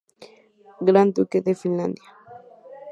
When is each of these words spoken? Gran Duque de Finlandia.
Gran 0.79 1.13
Duque 1.13 1.43
de 1.43 1.53
Finlandia. 1.61 2.09